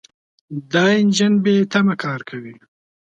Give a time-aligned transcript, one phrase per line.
[0.71, 2.55] دا انجن بېتمه کار کوي.